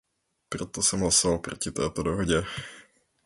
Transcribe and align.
Proto 0.49 0.83
jsem 0.83 0.99
hlasoval 0.99 1.37
proti 1.39 1.71
této 1.71 2.03
dohodě. 2.03 2.43